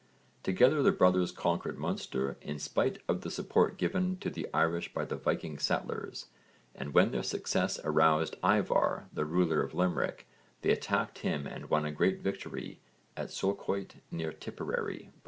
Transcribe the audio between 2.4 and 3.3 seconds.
in spite of the